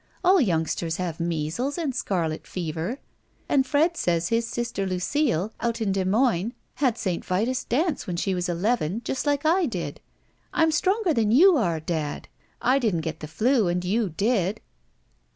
All 0.23 0.41
youngsters 0.41 0.95
have 0.97 1.19
measles 1.19 1.77
and 1.77 1.93
scarlet 1.93 2.47
fever 2.47 2.97
and 3.47 3.67
Fred 3.67 3.95
says 3.95 4.29
his 4.29 4.47
sister 4.47 4.87
Lucile 4.87 5.53
out 5.59 5.79
in 5.79 5.91
Des 5.91 6.05
Moines 6.05 6.53
had 6.77 6.97
St. 6.97 7.23
Vitus* 7.23 7.65
dance 7.65 8.07
when 8.07 8.15
she 8.15 8.33
was 8.33 8.49
eleven, 8.49 9.03
just 9.05 9.27
like 9.27 9.45
I 9.45 9.67
did. 9.67 10.01
I'm 10.55 10.71
stronger 10.71 11.13
than 11.13 11.29
you 11.29 11.55
are, 11.55 11.79
dad. 11.79 12.29
I 12.63 12.79
didn't 12.79 13.01
get 13.01 13.19
the 13.19 13.27
flu 13.27 13.67
and 13.67 13.85
you 13.85 14.09
did." 14.09 14.59